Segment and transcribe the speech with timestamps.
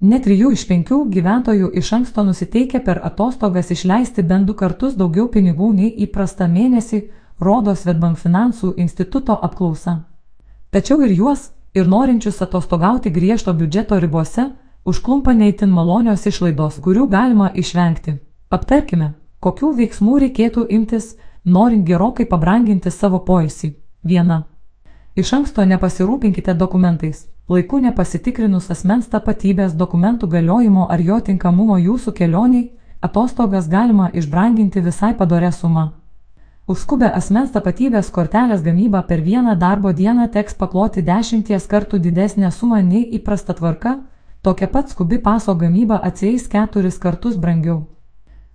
[0.00, 5.26] Net 3 iš 5 gyventojų iš anksto nusiteikia per atostogas išleisti bent du kartus daugiau
[5.26, 7.00] pinigų nei įprastą mėnesį,
[7.40, 10.04] rodo Svetbank finansų instituto apklausa.
[10.70, 14.44] Tačiau ir juos, ir norinčius atostogauti griežto biudžeto ribose,
[14.84, 18.14] užklumpa neįtin malonios išlaidos, kurių galima išvengti.
[18.54, 23.72] Aptarkime, kokių veiksmų reikėtų imtis, norint gerokai pabranginti savo poilsį.
[24.06, 24.46] 1.
[25.18, 27.26] Iš anksto nepasirūpinkite dokumentais.
[27.48, 32.66] Laiku nepasitikrinus asmens tapatybės dokumentų galiojimo ar jo tinkamumo jūsų kelioniai,
[33.00, 35.86] atostogas galima išbranginti visai padorę sumą.
[36.68, 42.82] Užskubę asmens tapatybės kortelės gamybą per vieną darbo dieną teks pakloti dešimties kartų didesnę sumą
[42.82, 43.96] nei įprasta tvarka,
[44.42, 47.86] tokia pat skubi paso gamyba atsieis keturis kartus brangiau.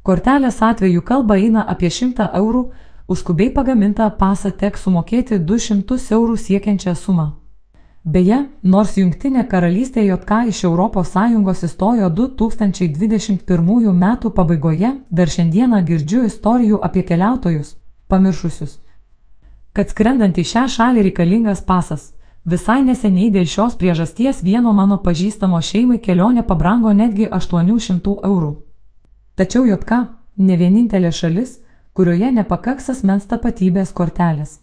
[0.04, 2.68] Kortelės atveju kalba eina apie 100 eurų,
[3.08, 7.43] Už skubiai pagamintą pasą teks sumokėti 200 eurų siekiančią sumą.
[8.04, 14.08] Beje, nors Junktinė karalystė JK iš ES įstojo 2021 m.
[14.36, 17.78] pabaigoje, dar šiandieną girdžiu istorijų apie keliautojus,
[18.12, 18.82] pamiršusius,
[19.72, 22.12] kad skrendant į šią šalį reikalingas pasas.
[22.44, 28.52] Visai neseniai dėl šios priežasties vieno mano pažįstamo šeimai kelionė pabrango netgi 800 eurų.
[29.40, 30.02] Tačiau JK
[30.44, 31.62] ne vienintelė šalis,
[31.96, 34.60] kurioje nepakaks asmens tapatybės kortelės.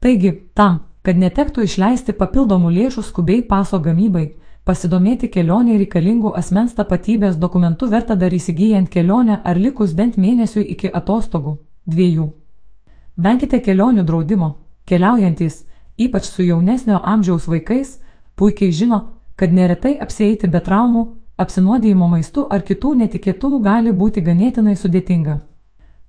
[0.00, 4.26] Taigi, tam, kad netektų išleisti papildomų lėšų skubiai paso gamybai,
[4.64, 10.90] pasidomėti kelionė reikalingų asmens tapatybės dokumentų verta dar įsigijant kelionę ar likus bent mėnesiui iki
[10.90, 11.58] atostogų-
[11.92, 12.28] dviejų.
[13.16, 14.54] Venkite kelionių draudimo.
[14.86, 15.64] Keliaujantys,
[15.98, 17.98] ypač su jaunesnio amžiaus vaikais,
[18.36, 19.00] puikiai žino,
[19.36, 21.06] kad neretai apsieiti be traumų,
[21.38, 25.40] apsinuodėjimo maistu ar kitų netikėtumų gali būti ganėtinai sudėtinga.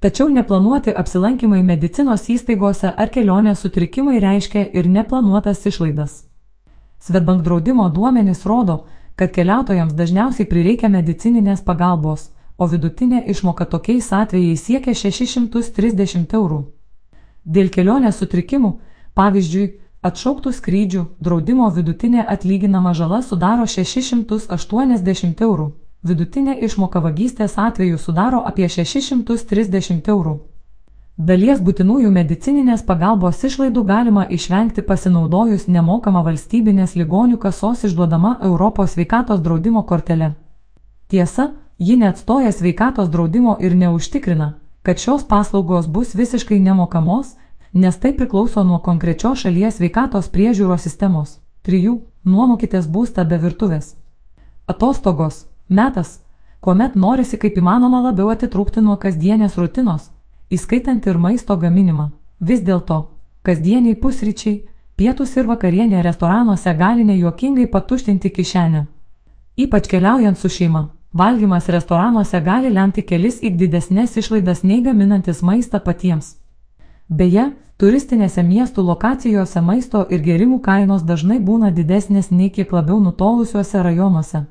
[0.04, 6.16] Tačiau neplanuoti apsilankimai medicinos įstaigose ar kelionės sutrikimai reiškia ir neplanuotas išlaidas.
[7.00, 8.76] Svetbank draudimo duomenys rodo,
[9.16, 12.26] kad keliautojams dažniausiai prireikia medicininės pagalbos,
[12.58, 16.60] o vidutinė išmoka tokiais atvejais siekia 630 eurų.
[17.46, 18.74] Dėl kelionės sutrikimų,
[19.16, 19.70] pavyzdžiui,
[20.04, 25.70] atšauktų skrydžių, draudimo vidutinė atlyginama žala sudaro 680 eurų.
[26.04, 30.34] Vidutinė išmoka vagystės atveju sudaro apie 630 eurų.
[31.30, 39.40] Dalies būtinųjų medicininės pagalbos išlaidų galima išvengti pasinaudojus nemokamą valstybinės ligonių kasos išduodama Europos sveikatos
[39.46, 40.34] draudimo kortelė.
[41.08, 44.50] Tiesa, ji neatstoja sveikatos draudimo ir neužtikrina,
[44.82, 47.38] kad šios paslaugos bus visiškai nemokamos,
[47.72, 51.40] nes tai priklauso nuo konkrečios šalies sveikatos priežiūros sistemos.
[51.64, 51.96] 3.
[52.26, 53.96] Nuomokitės būstą be virtuvės.
[54.68, 56.20] Atostogos Metas,
[56.62, 60.12] kuomet norisi kaip įmanoma labiau atitrūkti nuo kasdienės rutinos,
[60.54, 62.12] įskaitant ir maisto gaminimą.
[62.50, 62.98] Vis dėlto,
[63.48, 64.60] kasdieniai pusryčiai,
[65.00, 68.84] pietus ir vakarienė restoranuose gali nejuokingai patuštinti kišenę.
[69.66, 70.84] Ypač keliaujant su šeima,
[71.24, 76.36] valgymas restoranuose gali lemti kelis į didesnės išlaidas nei gaminantis maistą patiems.
[77.10, 77.50] Beje,
[77.82, 84.46] turistinėse miestų lokacijose maisto ir gerimų kainos dažnai būna didesnės nei kiek labiau nutolusiuose rajonuose.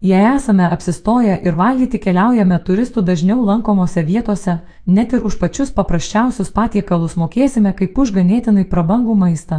[0.00, 6.52] Jei esame apsistoję ir valgyti keliaujame turistų dažniau lankomose vietose, net ir už pačius paprasčiausius
[6.54, 9.58] patiekalus mokėsime kaip už ganėtinai prabangų maistą.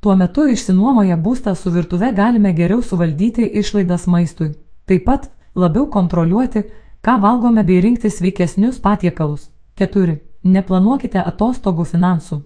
[0.00, 4.54] Tuo metu išsinuomoję būstą su virtuve galime geriau suvaldyti išlaidas maistui.
[4.88, 6.64] Taip pat labiau kontroliuoti,
[7.04, 9.50] ką valgome bei rinkti sveikesnius patiekalus.
[9.76, 10.16] 4.
[10.42, 12.40] Neplanuokite atostogų finansų.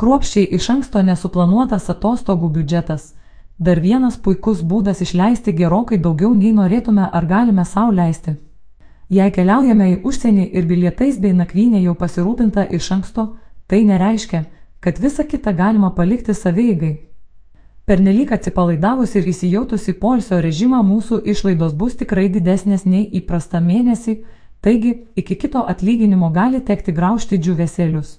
[0.00, 3.10] Kruopščiai iš anksto nesuplanuotas atostogų biudžetas
[3.60, 8.32] Dar vienas puikus būdas išleisti gerokai daugiau nei norėtume ar galime savo leisti.
[9.12, 13.26] Jei keliaujame į užsienį ir bilietais bei nakvynė jau pasirūpinta iš anksto,
[13.68, 14.40] tai nereiškia,
[14.80, 16.94] kad visą kitą galima palikti savieigai.
[17.84, 24.16] Pernelyg atsipalaidavus ir įsijautus į polsio režimą mūsų išlaidos bus tikrai didesnės nei įprasta mėnesį,
[24.64, 28.16] taigi iki kito atlyginimo gali tekti graužti džiuvesėlius.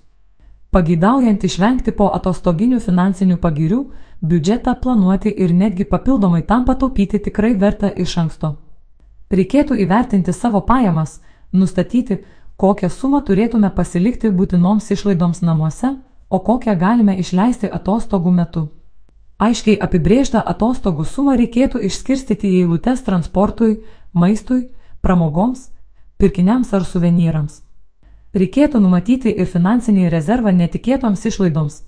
[0.72, 3.80] Pageidaujant išvengti po atostoginių finansinių pagirių,
[4.24, 8.54] biudžetą planuoti ir netgi papildomai tam pataupyti tikrai verta iš anksto.
[9.32, 11.18] Reikėtų įvertinti savo pajamas,
[11.52, 12.22] nustatyti,
[12.56, 15.96] kokią sumą turėtume pasilikti būtinoms išlaidoms namuose,
[16.30, 18.64] o kokią galime išleisti atostogų metu.
[19.42, 23.82] Aiškiai apibrėžtą atostogų sumą reikėtų išskirstyti į eilutes transportui,
[24.14, 24.70] maistui,
[25.02, 25.68] pramogoms,
[26.22, 27.60] pirkiniams ar suvenyrams.
[28.32, 31.82] Reikėtų numatyti ir finansinį rezervą netikėtoms išlaidoms,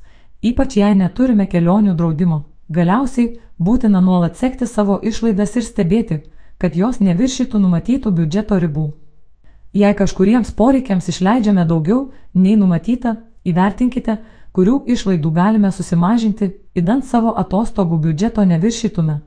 [0.44, 2.44] ypač jei neturime kelionių draudimo.
[2.68, 6.20] Galiausiai būtina nuolat sekti savo išlaidas ir stebėti,
[6.60, 8.90] kad jos neviršytų numatytų biudžeto ribų.
[9.74, 13.16] Jei kažkuriems poreikiams išleidžiame daugiau nei numatyta,
[13.48, 14.20] įvertinkite,
[14.52, 19.22] kurių išlaidų galime susimažinti, įdant savo atostogų biudžeto neviršytume.